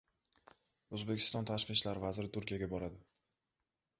O‘zbekiston 0.97 1.43
Tashqi 1.51 1.75
ishlar 1.77 2.01
vaziri 2.07 2.31
Turkiyaga 2.37 2.71
boradi 2.75 3.01